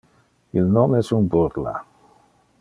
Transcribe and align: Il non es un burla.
Il 0.61 0.65
non 0.77 0.95
es 1.01 1.13
un 1.19 1.29
burla. 1.35 1.75